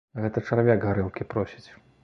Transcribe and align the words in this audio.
Гэта 0.21 0.41
чарвяк 0.47 0.81
гарэлкі 0.87 1.29
просіць. 1.37 1.65